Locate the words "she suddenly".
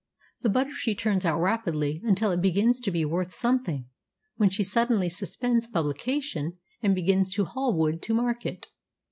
4.49-5.09